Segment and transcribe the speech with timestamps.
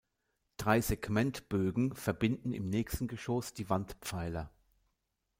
[0.57, 4.49] Drei Segmentbögen verbinden im nächsten Geschoss die Wandpfeiler.